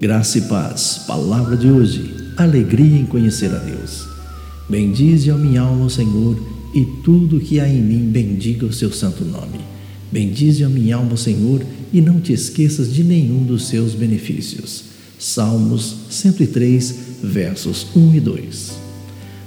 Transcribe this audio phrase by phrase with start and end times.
[0.00, 4.04] Graça e paz, palavra de hoje, alegria em conhecer a Deus.
[4.68, 6.36] Bendize a minha alma Senhor
[6.74, 9.60] e tudo que há em mim bendiga o seu santo nome.
[10.10, 14.82] Bendize a minha alma Senhor e não te esqueças de nenhum dos seus benefícios.
[15.16, 18.72] Salmos 103, versos 1 e 2.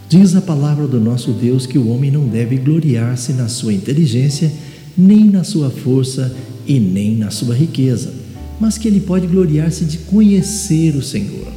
[0.07, 4.49] Diz a palavra do nosso Deus que o homem não deve gloriar-se na sua inteligência,
[4.97, 6.33] nem na sua força
[6.65, 8.26] e nem na sua riqueza
[8.59, 11.51] mas que ele pode gloriar-se de conhecer o Senhor.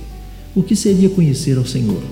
[0.54, 2.02] O que seria conhecer ao Senhor?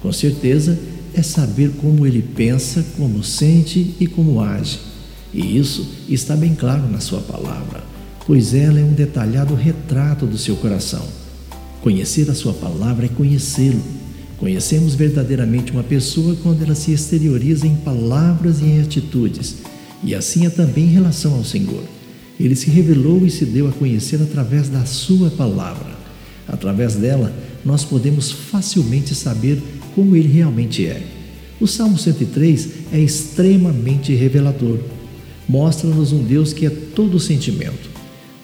[0.00, 0.78] Com certeza
[1.14, 4.78] é saber como ele pensa, como sente e como age.
[5.32, 7.84] E isso está bem claro na sua palavra,
[8.26, 11.06] pois ela é um detalhado retrato do seu coração.
[11.80, 13.82] Conhecer a sua palavra é conhecê-lo.
[14.38, 19.56] Conhecemos verdadeiramente uma pessoa quando ela se exterioriza em palavras e em atitudes,
[20.02, 21.84] e assim é também em relação ao Senhor.
[22.38, 25.90] Ele se revelou e se deu a conhecer através da Sua palavra.
[26.48, 27.32] Através dela,
[27.64, 29.62] nós podemos facilmente saber
[29.94, 31.02] como Ele realmente é.
[31.60, 34.78] O Salmo 103 é extremamente revelador.
[35.48, 37.90] Mostra-nos um Deus que é todo sentimento.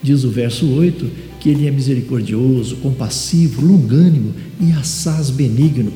[0.03, 1.11] Diz o verso 8
[1.41, 5.93] que Ele é misericordioso, compassivo, longânimo e assaz benigno,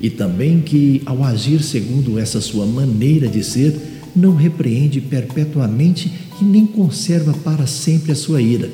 [0.00, 3.74] e também que, ao agir segundo essa sua maneira de ser,
[4.16, 8.70] não repreende perpetuamente e nem conserva para sempre a sua ira,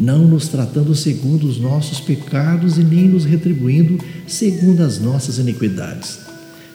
[0.00, 6.20] não nos tratando segundo os nossos pecados e nem nos retribuindo segundo as nossas iniquidades.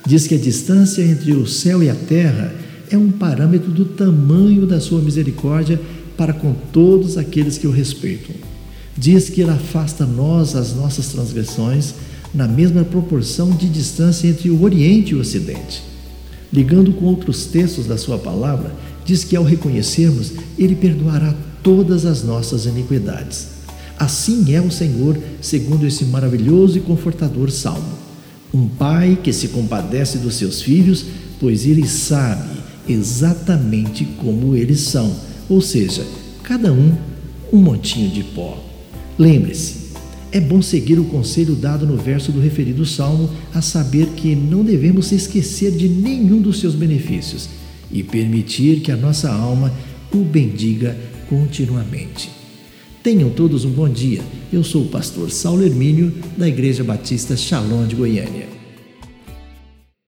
[0.05, 2.53] Diz que a distância entre o céu e a terra
[2.89, 5.79] é um parâmetro do tamanho da sua misericórdia
[6.15, 8.35] para com todos aqueles que o respeitam.
[8.97, 11.93] Diz que ele afasta nós as nossas transgressões
[12.33, 15.83] na mesma proporção de distância entre o Oriente e o Ocidente.
[16.51, 18.73] Ligando com outros textos da Sua palavra,
[19.05, 23.49] diz que ao reconhecermos, Ele perdoará todas as nossas iniquidades.
[23.97, 27.97] Assim é o Senhor, segundo esse maravilhoso e confortador salmo.
[28.53, 31.05] Um pai que se compadece dos seus filhos,
[31.39, 32.57] pois ele sabe
[32.87, 35.13] exatamente como eles são,
[35.49, 36.05] ou seja,
[36.43, 36.95] cada um
[37.51, 38.63] um montinho de pó.
[39.17, 39.86] Lembre-se,
[40.31, 44.63] é bom seguir o conselho dado no verso do referido salmo, a saber que não
[44.63, 47.49] devemos esquecer de nenhum dos seus benefícios
[47.91, 49.73] e permitir que a nossa alma
[50.11, 50.97] o bendiga
[51.29, 52.29] continuamente.
[53.01, 54.21] Tenham todos um bom dia.
[54.51, 58.56] Eu sou o pastor Saulo Hermínio, da Igreja Batista Shalom de Goiânia.